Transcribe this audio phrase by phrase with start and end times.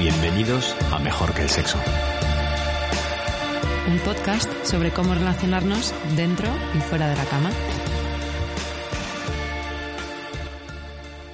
[0.00, 1.76] Bienvenidos a Mejor que el Sexo.
[3.86, 7.50] Un podcast sobre cómo relacionarnos dentro y fuera de la cama.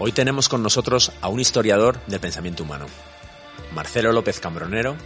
[0.00, 2.86] Hoy tenemos con nosotros a un historiador del pensamiento humano.
[3.72, 4.96] Marcelo López Cambronero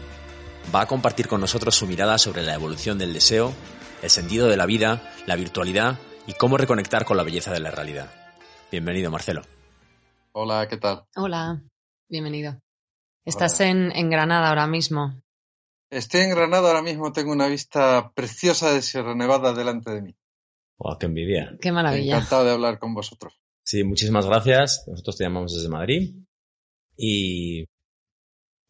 [0.75, 3.53] va a compartir con nosotros su mirada sobre la evolución del deseo,
[4.01, 7.71] el sentido de la vida, la virtualidad y cómo reconectar con la belleza de la
[7.71, 8.11] realidad.
[8.73, 9.43] Bienvenido, Marcelo.
[10.33, 11.05] Hola, ¿qué tal?
[11.15, 11.63] Hola,
[12.09, 12.59] bienvenido.
[13.25, 15.23] Estás en, en, Granada ahora mismo.
[15.91, 20.17] Estoy en Granada ahora mismo, tengo una vista preciosa de Sierra Nevada delante de mí.
[20.79, 21.57] ¡Wow, qué envidia!
[21.61, 22.17] ¡Qué maravilla!
[22.17, 23.41] Encantado de hablar con vosotros.
[23.63, 24.85] Sí, muchísimas gracias.
[24.87, 26.15] Nosotros te llamamos desde Madrid.
[26.97, 27.65] Y,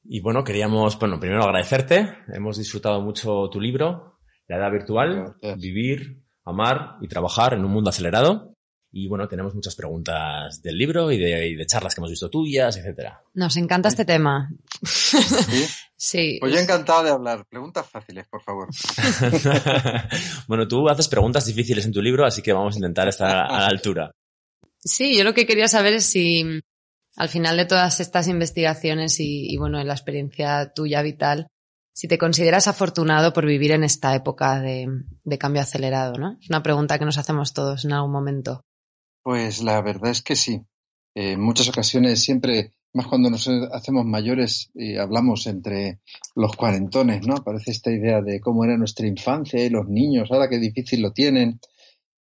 [0.05, 2.19] y bueno, queríamos, bueno, primero agradecerte.
[2.33, 5.59] Hemos disfrutado mucho tu libro, La Edad Virtual, gracias.
[5.59, 8.57] Vivir, Amar y Trabajar en un Mundo Acelerado.
[8.93, 12.29] Y bueno, tenemos muchas preguntas del libro y de, y de charlas que hemos visto
[12.29, 13.23] tuyas, etcétera.
[13.35, 14.51] Nos encanta este tema.
[14.83, 15.67] ¿Sí?
[15.97, 16.39] sí.
[16.41, 17.47] Pues yo encantado de hablar.
[17.49, 18.69] Preguntas fáciles, por favor.
[20.49, 23.61] bueno, tú haces preguntas difíciles en tu libro, así que vamos a intentar estar a
[23.61, 24.11] la altura.
[24.79, 26.45] Sí, yo lo que quería saber es si
[27.17, 31.47] al final de todas estas investigaciones y, y bueno, en la experiencia tuya vital,
[31.93, 34.87] si te consideras afortunado por vivir en esta época de,
[35.23, 36.39] de cambio acelerado, ¿no?
[36.41, 38.65] Es una pregunta que nos hacemos todos en algún momento.
[39.23, 40.63] Pues la verdad es que sí.
[41.15, 46.01] Eh, en muchas ocasiones siempre, más cuando nos hacemos mayores y hablamos entre
[46.35, 47.37] los cuarentones, ¿no?
[47.37, 51.13] Aparece esta idea de cómo era nuestra infancia y los niños, ahora qué difícil lo
[51.13, 51.61] tienen.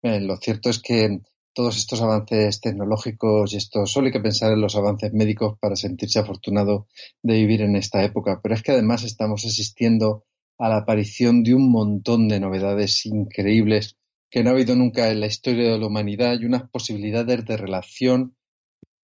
[0.02, 1.20] Eh, lo cierto es que
[1.52, 5.76] todos estos avances tecnológicos y esto solo hay que pensar en los avances médicos para
[5.76, 6.86] sentirse afortunado
[7.22, 8.40] de vivir en esta época.
[8.42, 10.24] Pero es que además estamos asistiendo
[10.58, 13.96] a la aparición de un montón de novedades increíbles
[14.30, 17.56] que no ha habido nunca en la historia de la humanidad y unas posibilidades de
[17.56, 18.36] relación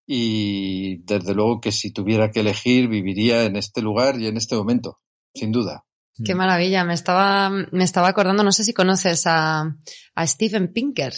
[0.06, 4.54] y desde luego que si tuviera que elegir viviría en este lugar y en este
[4.54, 5.00] momento,
[5.34, 5.84] sin duda.
[6.24, 9.76] Qué maravilla, me estaba, me estaba acordando, no sé si conoces a,
[10.14, 11.12] a Steven Pinker.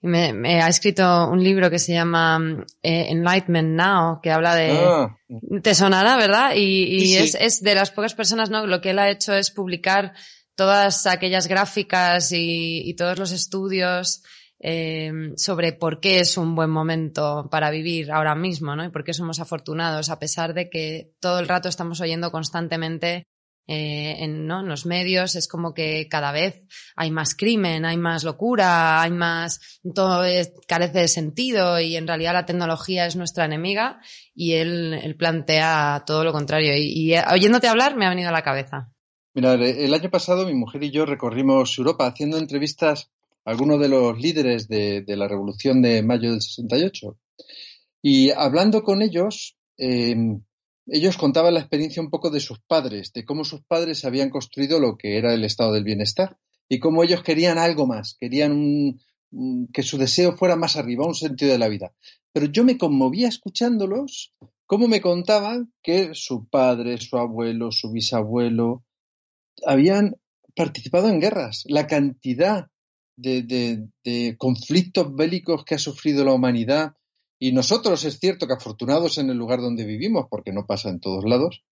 [0.00, 2.40] Me, me, ha escrito un libro que se llama
[2.82, 4.72] eh, Enlightenment Now, que habla de...
[4.72, 5.16] Ah.
[5.62, 6.54] Te sonará, ¿verdad?
[6.56, 7.16] Y, y Sí, sí.
[7.18, 8.66] Es, es de las pocas personas, ¿no?
[8.66, 10.14] Lo que él ha hecho es publicar
[10.54, 14.22] todas aquellas gráficas y, todos los estudios
[14.60, 18.84] eh, sobre por qué es un buen momento para vivir ahora mismo, ¿no?
[18.84, 23.24] Y por qué somos afortunados, a pesar de que todo el rato estamos oyendo constantemente
[23.68, 24.60] eh, en, ¿no?
[24.60, 26.64] en los medios, es como que cada vez
[26.96, 32.08] hay más crimen, hay más locura, hay más, todo es, carece de sentido y en
[32.08, 34.00] realidad la tecnología es nuestra enemiga
[34.34, 36.74] y él, él plantea todo lo contrario.
[36.76, 38.91] Y, y oyéndote hablar me ha venido a la cabeza.
[39.34, 43.10] Mira, el año pasado mi mujer y yo recorrimos Europa haciendo entrevistas
[43.46, 47.16] a algunos de los líderes de, la revolución de mayo del 68.
[48.02, 50.14] Y hablando con ellos, eh,
[50.86, 54.78] ellos contaban la experiencia un poco de sus padres, de cómo sus padres habían construido
[54.78, 56.36] lo que era el estado del bienestar
[56.68, 59.00] y cómo ellos querían algo más, querían un,
[59.72, 61.94] que su deseo fuera más arriba, un sentido de la vida.
[62.34, 64.34] Pero yo me conmovía escuchándolos,
[64.66, 68.84] cómo me contaban que su padre, su abuelo, su bisabuelo
[69.66, 70.16] habían
[70.54, 72.68] participado en guerras, la cantidad
[73.16, 76.94] de, conflictos bélicos que ha sufrido la humanidad,
[77.38, 81.00] y nosotros es cierto que afortunados en el lugar donde vivimos, porque no pasa en
[81.00, 81.64] todos lados,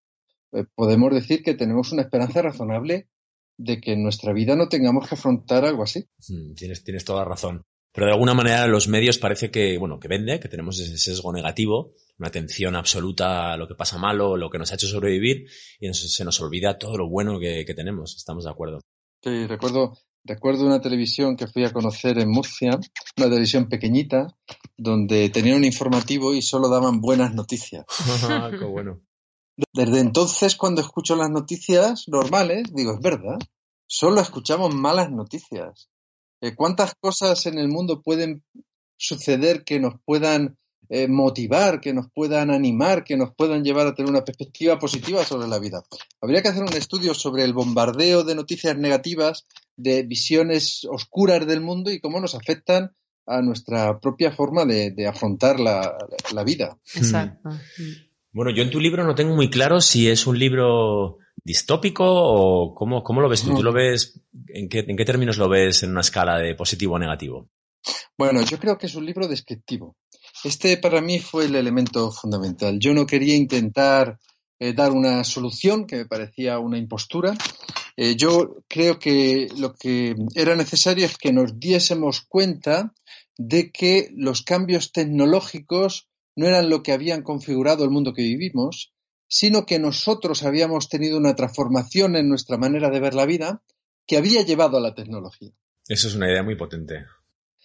[0.52, 3.08] eh, podemos decir que tenemos una esperanza razonable
[3.56, 6.08] de que en nuestra vida no tengamos que afrontar algo así.
[6.28, 7.64] Mm, tienes, tienes toda razón.
[7.92, 11.32] Pero de alguna manera los medios parece que, bueno, que vende, que tenemos ese sesgo
[11.32, 15.46] negativo, una atención absoluta a lo que pasa malo, lo que nos ha hecho sobrevivir,
[15.80, 18.16] y nos, se nos olvida todo lo bueno que, que tenemos.
[18.16, 18.80] Estamos de acuerdo.
[19.22, 22.78] Sí, recuerdo, Recuerdo una televisión que fui a conocer en Murcia,
[23.16, 24.36] una televisión pequeñita,
[24.76, 27.86] donde tenían un informativo y solo daban buenas noticias.
[28.58, 29.00] Qué bueno.
[29.72, 33.38] Desde entonces, cuando escucho las noticias normales, digo, es verdad,
[33.86, 35.88] solo escuchamos malas noticias.
[36.40, 38.42] Eh, ¿Cuántas cosas en el mundo pueden
[38.96, 40.56] suceder que nos puedan
[40.88, 45.24] eh, motivar, que nos puedan animar, que nos puedan llevar a tener una perspectiva positiva
[45.24, 45.82] sobre la vida?
[46.20, 51.60] Habría que hacer un estudio sobre el bombardeo de noticias negativas de visiones oscuras del
[51.60, 52.92] mundo y cómo nos afectan
[53.26, 55.96] a nuestra propia forma de, de afrontar la,
[56.34, 56.76] la, vida.
[56.96, 57.50] Exacto.
[58.32, 62.74] Bueno, yo en tu libro no tengo muy claro si es un libro distópico o
[62.74, 63.54] cómo, cómo lo ves tú.
[63.54, 66.94] ¿Tú lo ves, en qué, en qué términos lo ves en una escala de positivo
[66.94, 67.48] o negativo?
[68.16, 69.96] Bueno, yo creo que es un libro descriptivo.
[70.44, 72.78] Este para mí fue el elemento fundamental.
[72.78, 74.18] Yo no quería intentar
[74.58, 77.34] eh, dar una solución que me parecía una impostura.
[77.96, 82.92] Eh, yo creo que lo que era necesario es que nos diésemos cuenta
[83.36, 88.92] de que los cambios tecnológicos no eran lo que habían configurado el mundo que vivimos,
[89.32, 93.62] sino que nosotros habíamos tenido una transformación en nuestra manera de ver la vida
[94.04, 95.52] que había llevado a la tecnología.
[95.86, 97.04] Eso es una idea muy potente.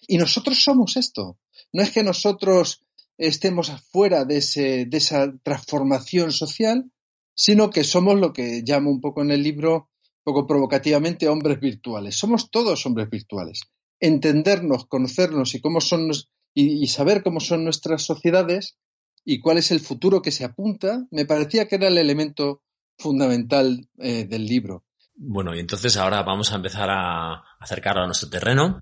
[0.08, 1.40] Y nosotros somos esto.
[1.74, 2.86] No es que nosotros
[3.18, 6.92] estemos afuera de, ese, de esa transformación social,
[7.34, 9.90] sino que somos lo que llamo un poco en el libro,
[10.24, 12.16] poco provocativamente, hombres virtuales.
[12.16, 13.62] Somos todos hombres virtuales.
[14.00, 16.12] Entendernos, conocernos y cómo son
[16.54, 18.78] y, saber cómo son nuestras sociedades
[19.26, 22.62] y cuál es el futuro que se apunta, me parecía que era el elemento
[22.98, 24.86] fundamental eh, del libro.
[25.16, 28.80] Bueno, y entonces ahora vamos a empezar a acercarlo a nuestro terreno,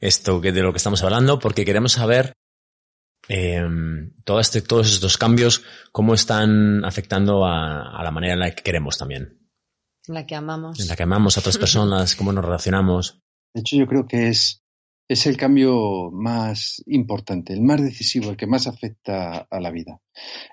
[0.00, 2.34] esto que de lo que estamos hablando, porque queremos saber
[3.28, 3.64] eh,
[4.40, 5.62] este, todos estos cambios,
[5.92, 9.38] cómo están afectando a, a, la manera en la que queremos también.
[10.08, 10.80] En la que amamos.
[10.80, 13.20] En la que amamos a otras personas, cómo nos relacionamos.
[13.54, 14.61] De hecho, yo creo que es
[15.08, 20.00] es el cambio más importante, el más decisivo, el que más afecta a la vida.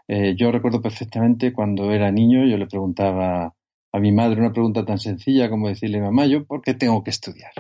[0.08, 3.56] Eh, yo recuerdo perfectamente cuando era niño, yo le preguntaba
[3.92, 7.12] a mi madre una pregunta tan sencilla como decirle, mamá, ¿yo por qué tengo que
[7.12, 7.52] estudiar?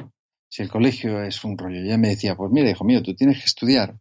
[0.49, 1.81] Si el colegio es un rollo.
[1.81, 3.99] Ella me decía, pues mira, hijo mío, tú tienes que estudiar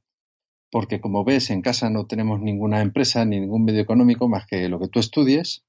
[0.71, 4.69] porque como ves en casa no tenemos ninguna empresa ni ningún medio económico más que
[4.69, 5.65] lo que tú estudies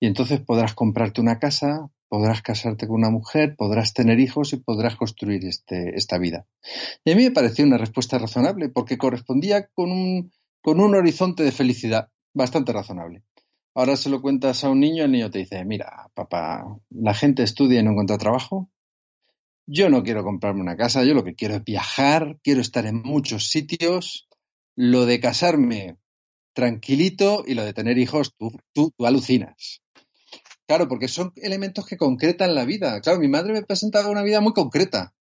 [0.00, 4.58] y entonces podrás comprarte una casa, podrás casarte con una mujer, podrás tener hijos y
[4.58, 6.46] podrás construir este, esta vida.
[7.04, 10.32] Y a mí me pareció una respuesta razonable porque correspondía con un,
[10.62, 13.24] con un horizonte de felicidad bastante razonable.
[13.74, 17.42] Ahora se lo cuentas a un niño, el niño te dice, mira, papá, la gente
[17.42, 18.70] estudia y no encuentra trabajo.
[19.66, 23.02] Yo no quiero comprarme una casa, yo lo que quiero es viajar, quiero estar en
[23.02, 24.28] muchos sitios.
[24.76, 25.96] Lo de casarme
[26.52, 29.80] tranquilito y lo de tener hijos, tú, tú, tú alucinas.
[30.66, 33.00] Claro, porque son elementos que concretan la vida.
[33.00, 35.14] Claro, mi madre me presentaba una vida muy concreta,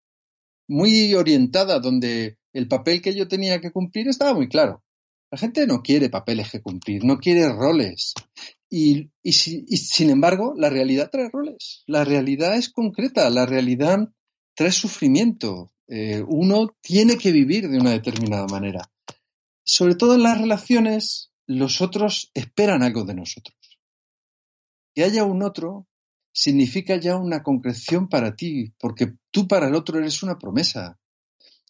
[0.67, 4.83] muy orientada, donde el papel que yo tenía que cumplir estaba muy claro.
[5.31, 8.13] La gente no quiere papeles que cumplir, no quiere roles.
[8.69, 11.83] Y, sin embargo, la realidad trae roles.
[11.87, 14.09] La realidad es concreta, la realidad
[14.55, 15.71] trae sufrimiento.
[15.87, 18.89] Eh, uno tiene que vivir de una determinada manera.
[19.65, 23.57] Sobre todo en las relaciones, los otros esperan algo de nosotros.
[24.93, 25.87] Que haya un otro
[26.33, 30.99] significa ya una concreción para ti, porque tú para el otro eres una promesa.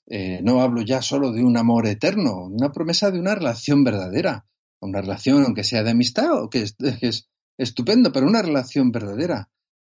[0.07, 4.45] Eh, no hablo ya solo de un amor eterno, una promesa de una relación verdadera,
[4.81, 6.75] una relación aunque sea de amistad o que es,
[7.57, 9.49] estupendo, pero una relación verdadera.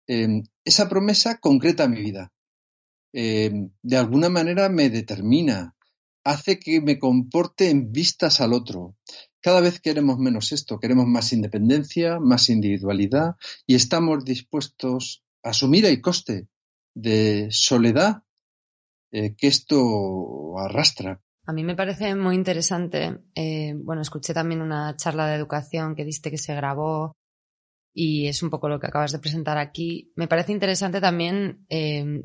[0.08, 2.32] Em, esa promesa concreta mi vida.
[3.14, 5.76] Em, de alguna manera me determina,
[6.24, 8.96] hace que me comporte en vistas al otro,
[9.42, 15.86] cada vez queremos menos esto, queremos más independencia, más individualidad y estamos dispuestos a asumir
[15.86, 16.48] el coste
[16.94, 18.24] de soledad
[19.12, 21.22] eh, que esto arrastra.
[21.46, 23.22] A mí me parece muy interesante.
[23.34, 27.14] Eh, bueno, escuché también una charla de educación que diste que se grabó
[27.94, 30.12] y es un poco lo que acabas de presentar aquí.
[30.16, 32.22] Me parece interesante también eh,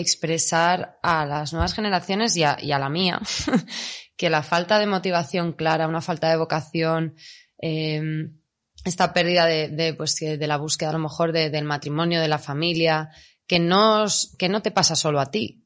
[0.00, 3.20] expresar a las nuevas generaciones y a, y a la mía
[4.16, 7.16] que la falta de motivación clara, una falta de vocación,
[7.60, 8.00] eh,
[8.84, 12.28] esta pérdida de, de, pues, de la búsqueda a lo mejor de, del matrimonio, de
[12.28, 13.10] la familia,
[13.46, 14.06] que no,
[14.38, 15.64] que no te pasa solo a ti,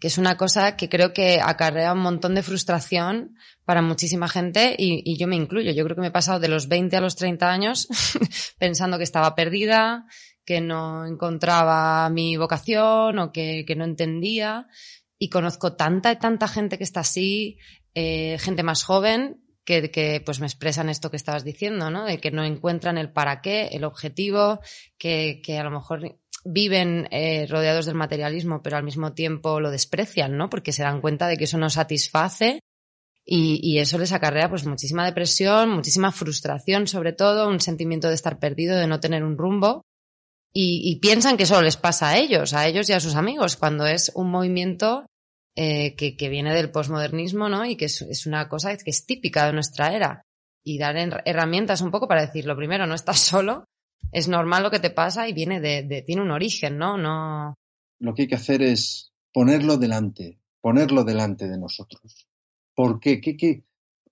[0.00, 4.74] que es una cosa que creo que acarrea un montón de frustración para muchísima gente
[4.78, 5.72] y, y, yo me incluyo.
[5.72, 7.88] Yo creo que me he pasado de los 20 a los 30 años
[8.58, 10.06] pensando que estaba perdida,
[10.44, 14.68] que no encontraba mi vocación o que, que no entendía.
[15.18, 17.58] Y conozco tanta y tanta gente que está así,
[17.94, 22.04] eh, gente más joven que, que, pues me expresan esto que estabas diciendo, ¿no?
[22.04, 24.60] De que no encuentran el para qué, el objetivo,
[24.98, 29.70] que, que a lo mejor viven eh, rodeados del materialismo, pero al mismo tiempo lo
[29.70, 30.50] desprecian, ¿no?
[30.50, 32.60] Porque se dan cuenta de que eso no satisface
[33.24, 38.14] y, y, eso les acarrea pues muchísima depresión, muchísima frustración sobre todo, un sentimiento de
[38.14, 39.86] estar perdido, de no tener un rumbo.
[40.56, 43.86] Y, piensan que solo les pasa a ellos, a ellos y a sus amigos, cuando
[43.86, 45.04] es un movimiento
[45.56, 47.64] eh, que, que, viene del posmodernismo, ¿no?
[47.64, 50.22] Y que es, es, una cosa que es típica de nuestra era.
[50.64, 53.64] Y dar herramientas un poco para decir, lo primero, no estás solo,
[54.12, 56.96] es normal lo que te pasa y viene de, de, tiene un origen, ¿no?
[56.96, 57.54] No.
[57.98, 62.28] Lo que hay que hacer es ponerlo delante, ponerlo delante de nosotros.
[62.76, 63.20] ¿Por qué?
[63.20, 63.64] ¿Qué, qué,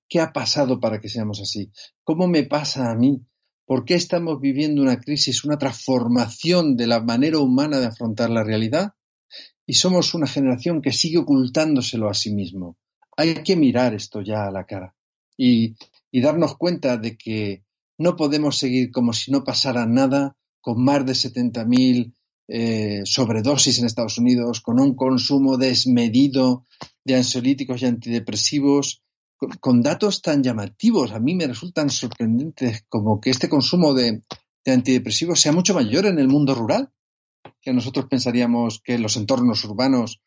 [0.08, 1.70] qué ha pasado para que seamos así?
[2.02, 3.24] ¿Cómo me pasa a mí?
[3.72, 8.44] ¿Por qué estamos viviendo una crisis, una transformación de la manera humana de afrontar la
[8.44, 8.92] realidad?
[9.64, 12.76] y somos una generación que sigue ocultándoselo a sí mismo.
[13.16, 14.94] Hay que mirar esto ya a la cara
[15.38, 15.74] y,
[16.12, 17.64] darnos cuenta de que
[17.96, 22.12] no podemos seguir como si no pasara nada con más de 70.000
[22.48, 26.66] eh, sobredosis en Estados Unidos, con un consumo desmedido
[27.04, 29.02] de ansiolíticos y antidepresivos,
[29.60, 31.12] con, datos tan llamativos.
[31.12, 34.22] A mí me resultan sorprendentes como que este consumo de,
[34.64, 36.92] de antidepresivos sea mucho mayor en el mundo rural,
[37.60, 40.20] que nosotros pensaríamos que los entornos urbanos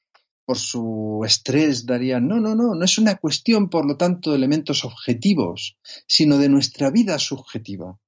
[0.45, 2.27] por su estrés darían.
[2.27, 6.49] No, no, no, no es una cuestión, por lo tanto, de elementos objetivos, sino de
[6.49, 7.99] nuestra vida subjetiva.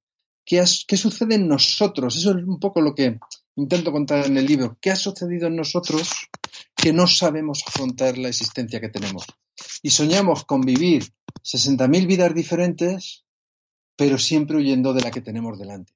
[0.44, 2.16] ¿Qué, ¿Qué, sucede en nosotros?
[2.16, 3.18] Eso es un poco lo que
[3.58, 4.78] intento contar en el libro.
[4.80, 6.10] ¿Qué ha sucedido en nosotros
[6.76, 9.24] que no sabemos afrontar la existencia que tenemos?
[9.82, 11.04] Y soñamos con vivir
[11.42, 13.24] 60.000 vidas diferentes,
[13.96, 15.92] pero siempre huyendo de la que tenemos delante.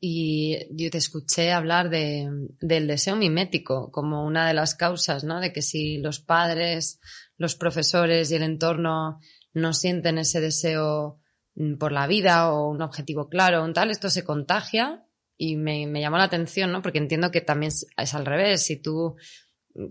[0.00, 2.28] Y yo te escuché hablar de,
[2.60, 5.40] del deseo mimético como una de las causas, ¿no?
[5.40, 7.00] De que si los padres,
[7.38, 9.18] los profesores y el entorno
[9.52, 11.18] no sienten ese deseo
[11.54, 15.04] mm, por la vida o un objetivo claro, un tal, esto se contagia
[15.36, 16.82] y me, me llamó la atención, ¿no?
[16.82, 19.16] Porque entiendo que también es, al revés, si tú,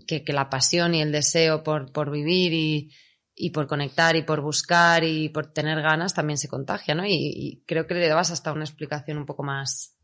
[0.06, 2.90] que, que, la pasión y el deseo por, por vivir y,
[3.34, 7.04] y por conectar y por buscar y por tener ganas también se contagia, ¿no?
[7.04, 9.94] Y, y creo que le dabas hasta una explicación un poco más,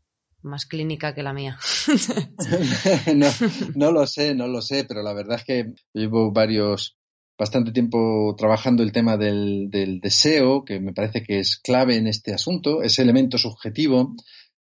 [0.43, 1.57] más clínica que la mía.
[3.75, 6.97] no, lo sé, no lo sé, pero la verdad es que llevo varios,
[7.37, 9.69] bastante tiempo trabajando el tema del,
[10.01, 14.15] deseo, que me parece que es clave en este asunto, ese elemento subjetivo.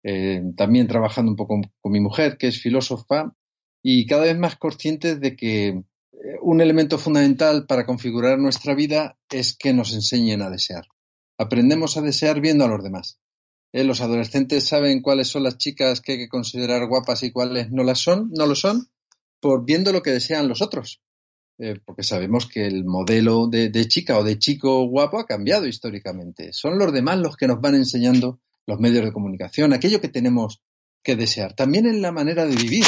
[0.08, 3.34] Eh, también trabajando un poco con mi mujer, que es filósofa,
[3.82, 5.82] y cada vez más conscientes de que eh,
[6.42, 10.84] un elemento fundamental para configurar nuestra vida es que nos enseñen a desear.
[11.38, 13.18] Aprendemos a desear viendo a los demás.
[13.72, 17.72] Eh, los adolescentes saben cuáles son las chicas que hay que considerar guapas y cuáles
[17.72, 18.88] no las son, no lo son,
[19.40, 21.02] por viendo lo que desean los otros.
[21.84, 26.52] Porque sabemos que el modelo de, chica o de chico guapo ha cambiado históricamente.
[26.52, 30.60] Son los demás los que nos van enseñando los medios de comunicación, aquello que tenemos
[31.02, 31.54] que desear.
[31.54, 32.84] También en la manera de vivir.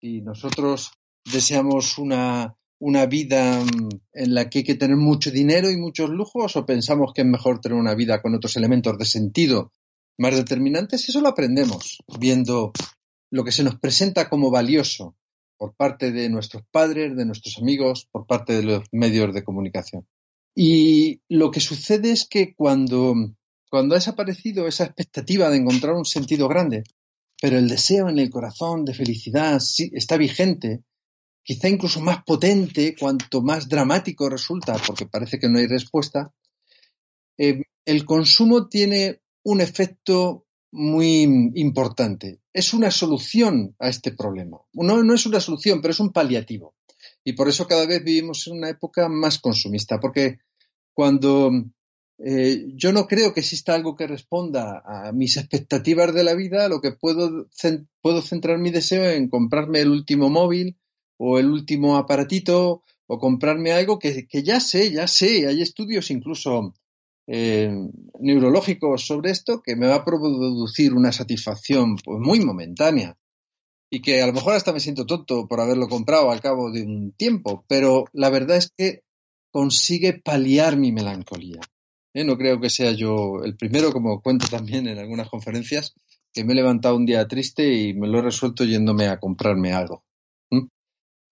[0.00, 0.92] Si nosotros
[1.30, 6.10] deseamos una, una vida mm, en la que hay que tener mucho dinero y muchos
[6.10, 9.70] lujos o pensamos que es mejor tener una vida con otros elementos de sentido
[10.18, 12.72] más determinantes, eso lo aprendemos viendo
[13.30, 15.16] lo que se nos presenta como valioso
[15.56, 20.06] por parte de nuestros padres, de nuestros amigos, por parte de los medios de comunicación.
[20.54, 23.14] Y lo que sucede es que cuando,
[23.72, 26.84] cuando ha desaparecido esa expectativa de encontrar un sentido grande,
[27.40, 29.58] pero el deseo en el corazón de felicidad
[29.92, 30.82] está vigente,
[31.42, 36.34] quizá incluso más potente cuanto más dramático resulta, porque parece que no hay respuesta,
[37.38, 41.22] eh, el consumo tiene un efecto muy
[41.54, 42.42] importante.
[42.52, 44.58] Es una solución a este problema.
[44.74, 46.74] No, no es una solución, pero es un paliativo.
[47.24, 50.40] Y por eso cada vez vivimos en una época más consumista, porque
[50.92, 51.50] cuando
[52.24, 56.68] eh, yo no creo que exista algo que responda a mis expectativas de la vida,
[56.68, 57.48] lo que puedo,
[58.00, 60.78] puedo centrar mi deseo en comprarme el último móvil
[61.16, 66.12] o el último aparatito o comprarme algo que, que ya sé, ya sé, hay estudios
[66.12, 66.74] incluso
[67.26, 67.72] eh,
[68.20, 73.18] neurológicos sobre esto que me va a producir una satisfacción pues, muy momentánea
[73.90, 76.82] y que a lo mejor hasta me siento tonto por haberlo comprado al cabo de
[76.82, 79.02] un tiempo, pero la verdad es que
[79.50, 81.60] consigue paliar mi melancolía.
[82.14, 82.24] ¿Eh?
[82.24, 85.94] No creo que sea yo el primero, como cuento también en algunas conferencias,
[86.32, 89.72] que me he levantado un día triste y me lo he resuelto yéndome a comprarme
[89.72, 90.04] algo.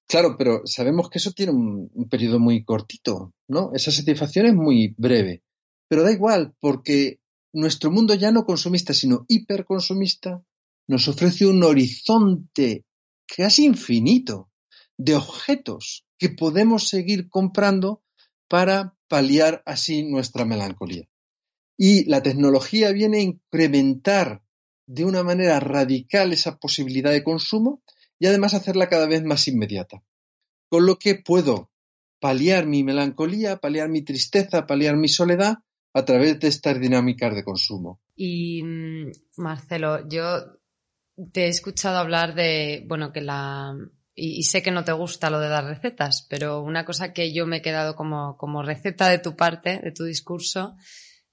[0.09, 3.71] Claro, pero sabemos que eso tiene un, un periodo muy cortito, ¿no?
[3.75, 5.45] Esa satisfacción es muy breve.
[5.89, 7.21] Pero da igual, porque
[7.53, 10.43] nuestro mundo ya no consumista, sino hiperconsumista,
[10.89, 12.85] nos ofrece un horizonte
[13.25, 14.51] casi infinito
[14.99, 18.03] de objetos que podemos seguir comprando
[18.49, 21.09] para paliar así nuestra melancolía.
[21.77, 24.43] Y la tecnología viene a incrementar
[24.87, 27.83] de una manera radical esa posibilidad de consumo
[28.21, 30.05] y además hacerla cada vez más inmediata.
[30.69, 31.71] Con lo que puedo
[32.21, 35.59] paliar mi melancolía, paliar mi tristeza, paliar mi soledad
[35.93, 38.01] a través de estas dinámicas de consumo.
[38.15, 40.61] Y mm, Marcelo, yo
[41.33, 43.75] te he escuchado hablar de, bueno, que la...
[44.23, 47.47] Y, sé que no te gusta lo de dar recetas, pero una cosa que yo
[47.47, 50.77] me he quedado como, como receta de tu parte, de tu discurso,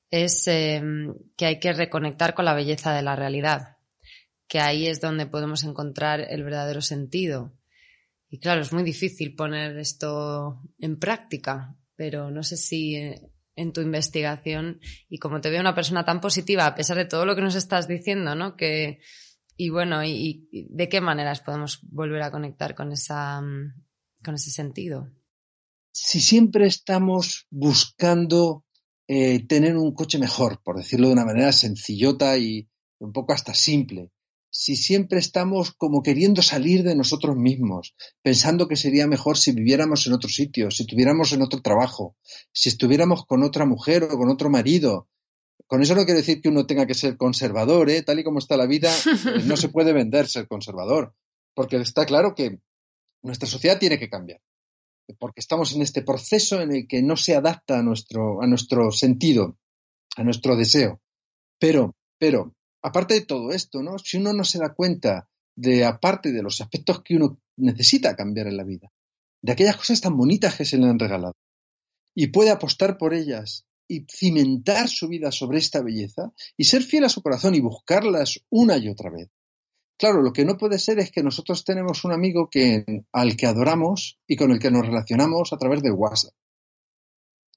[0.10, 3.76] es em, que hay que reconectar con la belleza de la realidad,
[4.48, 7.54] que ahí es donde podemos encontrar el verdadero sentido.
[8.30, 13.22] Y claro, es muy difícil poner esto en práctica, pero no sé si eh,
[13.58, 14.80] en tu investigación
[15.10, 17.56] y como te veo una persona tan positiva a pesar de todo lo que nos
[17.56, 18.56] estás diciendo, ¿no?
[18.56, 19.02] Que,
[19.58, 23.42] y bueno, y, de qué maneras podemos volver a conectar con esa,
[24.24, 25.12] con ese sentido.
[25.92, 28.64] Si siempre estamos buscando
[29.08, 33.56] eh, tener un coche mejor, por decirlo de una manera sencillota y un poco hasta
[33.56, 34.12] simple,
[34.50, 40.08] si siempre estamos como queriendo salir de nosotros mismos, pensando que sería mejor si viviéramos
[40.08, 42.16] en otro sitio, si tuviéramos en otro trabajo,
[42.52, 45.10] si estuviéramos con otra mujer o con otro marido?
[45.66, 48.04] Con eso no quiero decir que uno tenga que ser conservador, ¿eh?
[48.04, 48.92] tal y como está la vida,
[49.36, 51.16] eh, no se puede vender ser conservador,
[51.54, 52.60] porque está claro que
[53.24, 54.42] nuestra sociedad tiene que cambiar,
[55.20, 58.92] porque estamos en este proceso en el que no se adapta a nuestro, a nuestro
[58.92, 59.58] sentido,
[60.16, 61.02] a nuestro deseo.
[61.60, 63.98] Pero, pero, aparte de todo esto, ¿no?
[63.98, 68.48] Si uno no se da cuenta de, aparte de los aspectos que uno necesita cambiar
[68.48, 68.92] en la vida,
[69.42, 71.34] de aquellas cosas tan bonitas que se le han regalado,
[72.16, 77.06] y puede apostar por ellas y cimentar su vida sobre esta belleza y ser fiel
[77.06, 79.30] a su corazón y buscarlas una y otra vez.
[79.98, 83.48] Claro, lo que no puede ser es que nosotros tenemos un amigo que, al que
[83.48, 86.34] adoramos y con el que nos relacionamos a través del WhatsApp.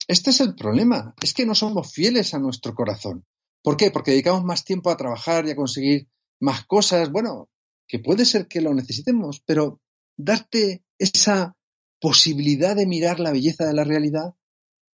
[0.08, 3.26] Este es el problema, es que no somos fieles a nuestro corazón.
[3.62, 3.90] ¿Por qué?
[3.90, 6.08] Porque dedicamos más tiempo a trabajar y a conseguir
[6.40, 7.12] más cosas.
[7.12, 7.50] Bueno,
[7.86, 9.80] que puede ser que lo necesitemos, pero
[10.16, 11.56] darte esa
[12.00, 14.34] posibilidad de mirar la belleza de la realidad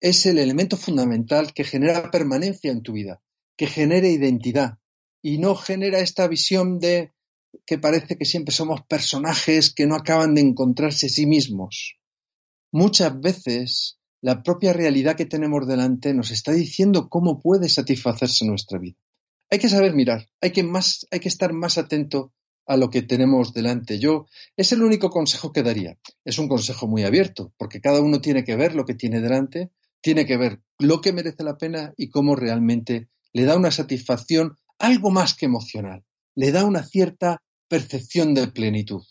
[0.02, 3.22] es el elemento fundamental que genera permanencia en tu vida,
[3.56, 4.78] que genere identidad
[5.22, 7.12] y no genera esta visión de
[7.64, 12.00] que parece que siempre somos personajes que no acaban de encontrarse a sí mismos.
[12.72, 18.80] Muchas veces la propia realidad que tenemos delante nos está diciendo cómo puede satisfacerse nuestra
[18.80, 18.98] vida.
[19.50, 22.32] Hay que saber mirar, hay que, más, hay que estar más atento
[22.66, 24.00] a lo que tenemos delante.
[24.00, 25.96] Yo es el único consejo que daría.
[26.24, 29.70] Es un consejo muy abierto, porque cada uno tiene que ver lo que tiene delante,
[30.02, 34.58] tiene que ver lo que merece la pena y cómo realmente le da una satisfacción
[34.78, 36.04] algo más que emocional,
[36.34, 39.02] le da una cierta percepción de plenitud.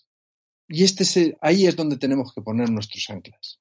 [0.68, 3.60] Y este ahí es donde tenemos que poner nuestros anclas.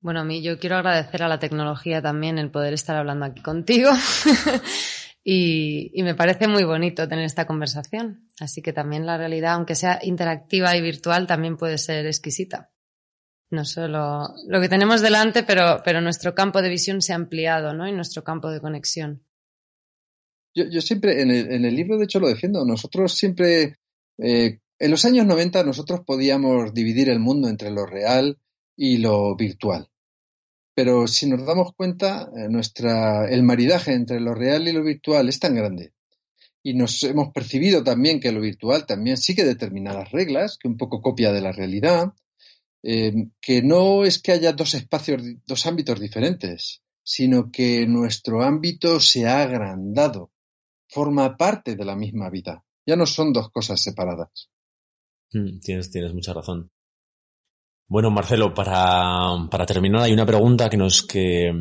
[0.00, 3.40] Bueno, a mí yo quiero agradecer a la tecnología también el poder estar hablando aquí
[3.42, 3.90] contigo.
[5.24, 8.28] y, me parece muy bonito tener esta conversación.
[8.38, 12.73] Así que también la realidad, aunque sea interactiva y virtual, también puede ser exquisita.
[13.50, 17.72] No solo lo que tenemos delante, pero, pero nuestro campo de visión se ha ampliado,
[17.74, 17.86] ¿no?
[17.86, 19.22] Y nuestro campo de conexión.
[20.54, 23.78] Yo, siempre, en el, libro de hecho lo defiendo, nosotros siempre,
[24.18, 28.38] eh, en los años 90 nosotros podíamos dividir el mundo entre lo real
[28.76, 29.88] y lo virtual.
[30.76, 35.28] Pero si nos damos cuenta, eh, nuestra, el maridaje entre lo real y lo virtual
[35.28, 35.92] es tan grande.
[36.62, 41.02] Y nos hemos percibido también que lo virtual también sigue determinadas reglas, que un poco
[41.02, 42.14] copia de la realidad,
[42.86, 49.00] eh, que no es que haya dos espacios, dos ámbitos diferentes, sino que nuestro ámbito
[49.00, 50.32] se ha agrandado,
[50.88, 52.62] forma parte de la misma vida.
[52.86, 54.50] Ya no son dos cosas separadas.
[55.32, 56.70] Mm, tienes, mucha razón.
[57.88, 61.52] Bueno, Marcelo, para, terminar, hay una pregunta que nos que,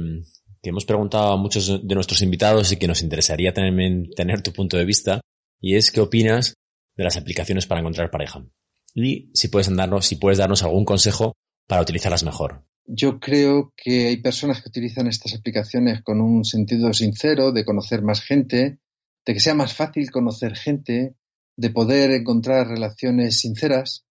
[0.62, 4.52] que, hemos preguntado a muchos de nuestros invitados y que nos interesaría tener, tener tu
[4.52, 5.22] punto de vista,
[5.62, 6.56] y es qué opinas
[6.98, 8.46] de las aplicaciones para encontrar pareja.
[8.94, 11.34] Y si puedes darnos, si puedes darnos algún consejo
[11.68, 12.66] para utilizarlas mejor.
[12.86, 18.02] Yo creo que hay personas que utilizan estas aplicaciones con un sentido sincero de conocer
[18.02, 18.80] más gente,
[19.26, 21.16] de que sea más fácil conocer gente,
[21.56, 24.06] de poder encontrar relaciones sinceras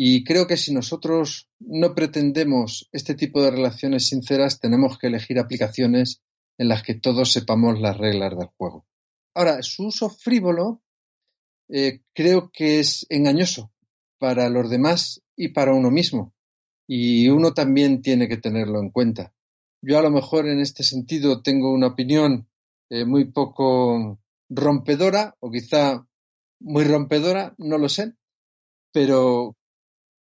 [0.00, 5.40] y creo que si nosotros no pretendemos este tipo de relaciones sinceras, tenemos que elegir
[5.40, 6.22] aplicaciones
[6.56, 8.86] en las que todos sepamos las reglas del juego.
[9.34, 10.84] Ahora, su uso frívolo
[11.68, 13.72] eh, creo que es engañoso
[14.18, 16.34] para los demás y para uno mismo.
[16.86, 19.32] Y uno también tiene que tenerlo en cuenta.
[19.82, 22.48] Yo a lo mejor en este sentido tengo una opinión
[22.90, 26.06] eh, muy poco rompedora o quizá
[26.60, 28.14] muy rompedora, no lo sé,
[28.92, 29.56] pero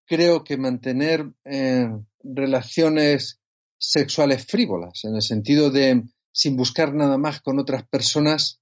[0.06, 1.89] creo que mantener eh,
[2.23, 3.39] relaciones
[3.77, 8.62] sexuales frívolas, en el sentido de sin buscar nada más con otras personas,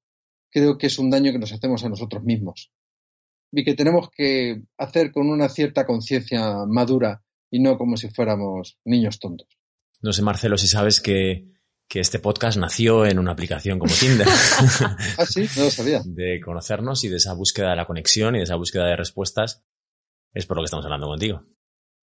[0.50, 2.72] creo que es un daño que nos hacemos a nosotros mismos
[3.52, 8.78] y que tenemos que hacer con una cierta conciencia madura y no como si fuéramos
[8.86, 9.48] niños tontos.
[10.02, 11.50] No sé, Marcelo, si sabes que,
[11.88, 14.28] que este podcast nació en una aplicación como Tinder.
[15.18, 16.02] ah, sí, no lo sabía.
[16.06, 19.64] De conocernos y de esa búsqueda de la conexión y de esa búsqueda de respuestas
[20.34, 21.44] es por lo que estamos hablando contigo.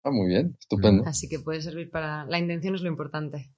[0.04, 1.04] Ah, muy bien, estupendo.
[1.06, 2.26] Así que puede servir para...
[2.26, 3.52] La intención es lo importante.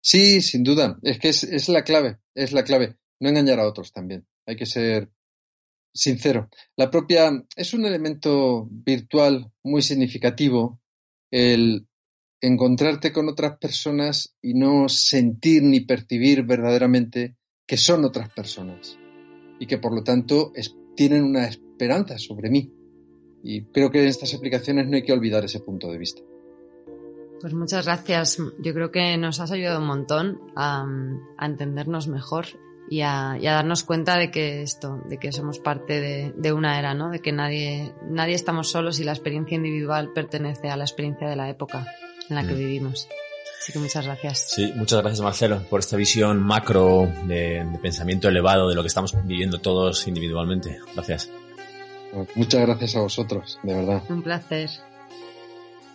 [0.00, 0.98] Sí, sin duda.
[1.02, 2.96] Es que es, la clave, es la clave.
[3.20, 4.26] No engañar a otros también.
[4.46, 5.10] Hay que ser
[5.92, 6.48] sincero.
[6.76, 7.30] La propia...
[7.56, 10.80] Es un elemento virtual muy significativo
[11.30, 11.86] el
[12.40, 18.98] encontrarte con otras personas y no sentir ni percibir verdaderamente que son otras personas
[19.60, 20.52] y que por lo tanto
[20.96, 22.72] tienen una esperanza sobre mí
[23.42, 26.22] y creo que en estas aplicaciones no hay que olvidar ese punto de vista.
[27.40, 28.38] Pues muchas gracias.
[28.60, 30.86] Yo creo que nos has ayudado un montón a,
[31.40, 32.46] entendernos mejor
[32.88, 37.10] y a, darnos cuenta de que esto, de que somos parte de, una era, ¿no?
[37.10, 41.36] De que nadie, nadie estamos solos y la experiencia individual pertenece a la experiencia de
[41.36, 41.86] la época
[42.28, 42.58] en la que mm.
[42.58, 43.08] vivimos.
[43.62, 44.50] Así que muchas gracias.
[44.50, 49.14] Sí, muchas gracias Marcelo por esta visión macro de, pensamiento elevado de lo que estamos
[49.24, 50.80] viviendo todos individualmente.
[50.94, 51.30] Gracias.
[52.34, 54.02] Muchas gracias a vosotros, de verdad.
[54.08, 54.68] Un placer.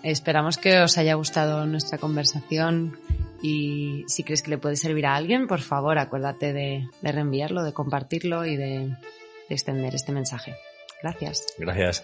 [0.02, 2.98] Esperamos que os haya gustado nuestra conversación
[3.42, 7.74] y si crees que le puede servir a alguien, por favor acuérdate de, reenviarlo, de
[7.74, 8.96] compartirlo y de
[9.50, 10.56] extender este mensaje.
[11.02, 11.46] Gracias.
[11.58, 12.04] Gracias.